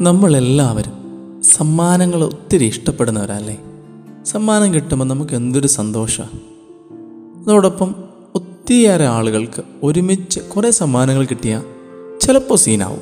[0.00, 0.92] നമ്മളെല്ലാവരും
[1.42, 3.58] സമ്മാനങ്ങൾ ഒത്തിരി ഇഷ്ടപ്പെടുന്നവരല്ലേ?
[4.24, 6.40] സമ്മാനം കിട്ടുമ്പോൾ നമുക്ക് എന്തൊരു സന്തോഷമാണ്
[7.44, 7.94] അതോടൊപ്പം
[8.34, 11.62] ഒത്തിരിയേറെ ആളുകൾക്ക് ഒരുമിച്ച് കുറേ സമ്മാനങ്ങൾ കിട്ടിയാൽ
[12.20, 13.00] ചിലപ്പോൾ സീനാവും.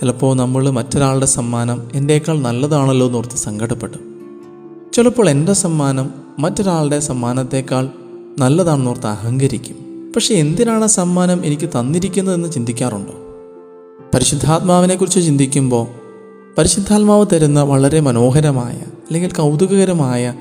[0.00, 3.98] ചിലപ്പോൾ നമ്മൾ മറ്റൊരാളുടെ സമ്മാനം എന്റെക്കാൾ നല്ലതാണല്ലോ എന്ന് ഓർത്ത് സങ്കടപ്പെട്ടു.
[4.92, 7.88] ചിലപ്പോൾ എന്റെ സമ്മാനം മറ്റൊരാളുടെ സമ്മാനത്തേക്കാൾ
[8.38, 9.76] നല്ലതാണെന്നോർത്ത് അഹങ്കരിക്കും.
[10.16, 13.12] പക്ഷേ എന്തിനാണ് സമ്മാനം എനിക്ക് തന്നിരിക്കുന്നതെന്ന് ചിന്തിക്കാറുണ്ടോ?
[14.14, 16.03] പരിശുദ്ധാത്മാവിനെക്കുറിച്ച് ചിന്തിക്കുമ്പോൾ
[16.58, 20.34] പരിശുദ്ധാത്മാവ് തരുന്ന വളരെ മനോഹരമായ അല്ലെങ്കിൽ കൗതുകകരമായ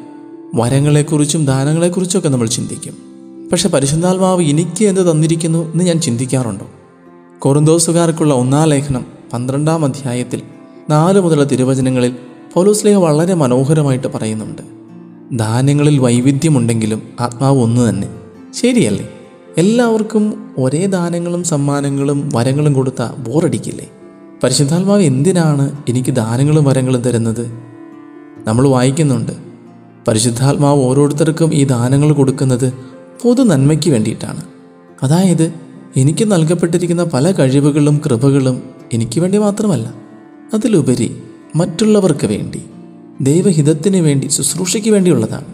[0.55, 2.93] വരങ്ങളെക്കുറിച്ചും ദാനങ്ങളെക്കുറിച്ചൊക്കെ നമ്മൾ ചിന്തിക്കും.
[3.51, 6.67] പക്ഷെ പരിശുദ്ധാത്മാവ് എനിക്ക് എന്ത് തന്നിരിക്കുന്നു എന്ന് ഞാൻ ചിന്തിക്കാറുണ്ടോ?
[7.39, 10.41] കൊറുന്തോസുകാർക്കുള്ള ഒന്നാം ലേഖനം പന്ത്രണ്ടാം അധ്യായത്തിൽ
[10.89, 12.15] നാല് മുതലുള്ള തിരുവചനങ്ങളിൽ
[12.53, 14.61] പൗലോസ്ലേഹ വളരെ മനോഹരമായിട്ട് പറയുന്നുണ്ട്.
[15.31, 18.09] ദാനങ്ങളിൽ വൈവിധ്യമുണ്ടെങ്കിലും ആത്മാവ് ഒന്ന് തന്നെ.
[18.53, 19.09] ശരിയല്ലേ?
[19.57, 23.89] എല്ലാവർക്കും ഒരേ ദാനങ്ങളും സമ്മാനങ്ങളും വരങ്ങളും കൊടുത്ത ബോറടിക്കില്ലേ?
[24.43, 27.51] പരിശുദ്ധാത്മാവ് എന്തിനാണ് എനിക്ക് ദാനങ്ങളും വരങ്ങളും തരുന്നത്?
[28.47, 29.31] നമ്മൾ വായിക്കുന്നുണ്ട്
[30.07, 32.73] പരിശുദ്ധാത്മാവ് ഓരോരുത്തർക്കും ഈ ദാനങ്ങൾ കൊടുക്കുന്നത്
[33.23, 34.43] പൊതു നന്മയ്ക്ക് വേണ്ടിയിട്ടാണ്.
[35.03, 35.53] അതായത്
[35.97, 39.93] എനിക്ക് നൽകപ്പെട്ടിരിക്കുന്ന പല കഴിവുകളും കൃപകളും എനിക്ക് വേണ്ടി മാത്രമല്ല
[40.53, 41.17] അതിലുപരി
[41.55, 42.63] മറ്റുള്ളവർക്ക് വേണ്ടി
[43.21, 45.45] ദൈവഹിതത്തിന് വേണ്ടി ശുശ്രൂഷയ്ക്ക് വേണ്ടിയുള്ളതാണ്.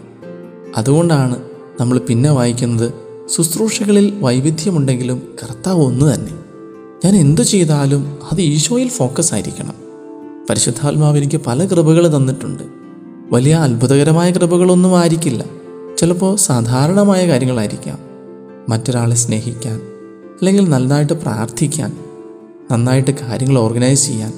[0.76, 1.42] അതുകൊണ്ടാണ്
[1.80, 2.92] നമ്മൾ പിന്നെ വായിക്കുന്നത്
[3.36, 6.49] ശുശ്രൂഷകളിൽ വൈവിധ്യമുണ്ടെങ്കിലും കർത്താവ് ഒന്ന് തന്നെ.
[7.04, 9.74] ഞാൻ എന്തു ചെയ്താലും അത് ഈശോയിൽ ഫോക്കസ് ആയിരിക്കണം.
[10.50, 12.62] പരിശുദ്ധാത്മാവ് എനിക്ക് പല കൃപകൾ തന്നിട്ടുണ്ട്.
[13.32, 15.44] വലിയ അത്ഭുതകരമായ കൃപകളൊന്നും ആയിരിക്കില്ല.
[15.98, 17.98] ചിലപ്പോൾ സാധാരണമായ കാര്യങ്ങളായിരിക്കാം.
[18.68, 19.76] മറ്റൊരാളെ സ്നേഹിക്കാൻ
[20.32, 21.96] അല്ലെങ്കിൽ നന്നായിട്ട് പ്രാർത്ഥിക്കാൻ
[22.72, 24.32] നന്നായിട്ട് കാര്യങ്ങൾ ഓർഗനൈസ് ചെയ്യാൻ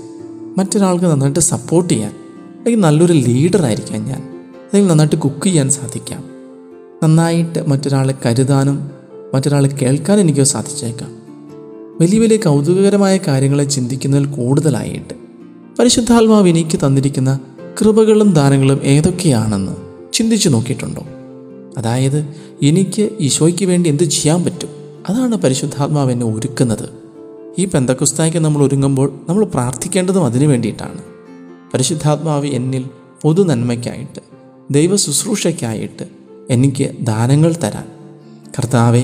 [0.58, 2.10] മറ്റൊരാൾക്ക് നന്നായിട്ട് സപ്പോർട്ട് ചെയ്യാൻ
[2.56, 4.22] അല്ലെങ്കിൽ നല്ലൊരു ലീഡർ ലീഡറായിരിക്കാം ഞാൻ
[4.62, 6.24] അല്ലെങ്കിൽ നന്നായിട്ട് കുക്ക് ചെയ്യാൻ സാധിക്കാം.
[7.04, 8.90] നന്നായിട്ട് മറ്റൊരാളെ കരുതാനും
[9.34, 11.21] മറ്റൊരാളെ കേൾക്കാൻ എനിക്ക് സാധിച്ചേക്കാം.
[12.00, 15.14] വലിയ വലിയ കൗതുകകരമായ കാര്യങ്ങളെ ചിന്തിക്കുന്നതിൽ കൂടുതലായിട്ട്
[15.78, 17.40] പരിശുദ്ധാത്മാവ് എനിക്ക് തന്നിരിക്കുന്ന
[17.80, 19.72] കൃപകളും ദാനങ്ങളും ഏതൊക്കെയാണെന്ന്
[20.12, 21.02] ചിന്തിച്ചു നോക്കിയിട്ടുണ്ടോ?
[21.78, 24.68] അതായത് എനിക്ക് ഈശോയ്ക്ക് വേണ്ടി എന്ത് ചെയ്യാൻ പറ്റും?
[25.08, 26.88] അതാണ് പരിശുദ്ധാത്മാവ് എന്നെ ഒരുക്കുന്നത്.
[27.58, 31.02] ഈ പെന്തക്കുസ്തായ്ക്ക് നമ്മൾ ഒരുങ്ങുമ്പോൾ നമ്മൾ പ്രാർത്ഥിക്കേണ്ടതും അതിനു വേണ്ടിയിട്ടാണ്.
[31.74, 32.84] പരിശുദ്ധാത്മാവ് എന്നിൽ
[33.22, 34.20] പൊതു നന്മയ്ക്കായിട്ട്
[34.70, 36.04] ദൈവ ശുശ്രൂഷയ്ക്കായിട്ട്
[36.50, 37.84] എനിക്ക് ദാനങ്ങൾ തരാൻ.
[38.58, 39.02] കർത്താവെ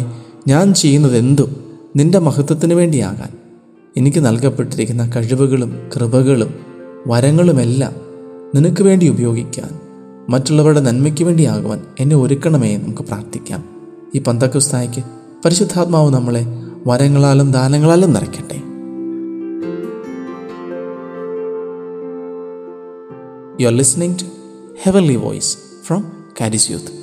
[0.48, 1.67] ഞാൻ ചെയ്യുന്നതെന്തും
[1.98, 3.28] നിന്റെ മഹത്വത്തിന് വേണ്ടിയാകാൻ.
[3.96, 6.54] എനിക്ക് നൽകപ്പെട്ടിരിക്കുന്ന കഴിവുകളും കൃപകളും
[7.06, 7.92] വരങ്ങളുമെല്ലാം
[8.54, 9.70] നിനക്ക് വേണ്ടി ഉപയോഗിക്കാൻ
[10.28, 13.64] മറ്റുള്ളവരുടെ നന്മയ്ക്ക് വേണ്ടിയാകുവാൻ എന്നെ ഒരുക്കണമേ നമുക്ക് പ്രാർത്ഥിക്കാം.
[14.14, 15.02] ഈ പന്തക്കുസ്തായ്ക്ക്
[15.44, 16.46] പരിശുദ്ധാത്മാവ് നമ്മളെ
[16.86, 18.58] വരങ്ങളാലും ദാനങ്ങളാലും നിറയ്ക്കട്ടെ.
[23.62, 24.24] You are listening to
[24.82, 26.04] heavenly voice from
[26.40, 26.97] Charis youth